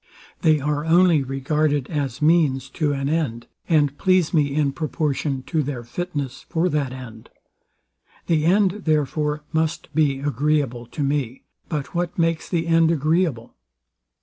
They 0.41 0.59
are 0.59 0.83
only 0.83 1.21
regarded 1.21 1.87
as 1.91 2.23
means 2.23 2.71
to 2.71 2.91
an 2.91 3.07
end, 3.07 3.45
and 3.69 3.95
please 3.99 4.33
me 4.33 4.55
in 4.55 4.71
proportion 4.71 5.43
to 5.43 5.61
their 5.61 5.83
fitness 5.83 6.43
for 6.49 6.69
that 6.69 6.91
end. 6.91 7.29
The 8.25 8.45
end, 8.45 8.85
therefore, 8.85 9.43
must 9.53 9.93
be 9.93 10.19
agreeable 10.19 10.87
to 10.87 11.03
me. 11.03 11.43
But 11.69 11.93
what 11.93 12.17
makes 12.17 12.49
the 12.49 12.65
end 12.65 12.89
agreeable? 12.89 13.53